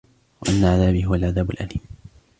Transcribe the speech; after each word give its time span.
وأن 0.41 0.63
عذابي 0.65 1.05
هو 1.05 1.15
العذاب 1.15 1.51
الأليم 1.51 1.81